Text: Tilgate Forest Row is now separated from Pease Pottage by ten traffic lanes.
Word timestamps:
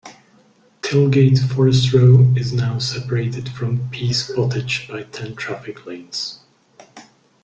Tilgate 0.81 1.37
Forest 1.37 1.93
Row 1.93 2.33
is 2.35 2.53
now 2.53 2.79
separated 2.79 3.47
from 3.49 3.87
Pease 3.91 4.31
Pottage 4.35 4.87
by 4.87 5.03
ten 5.03 5.35
traffic 5.35 5.85
lanes. 5.85 6.39